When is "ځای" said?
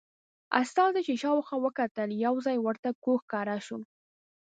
2.45-2.57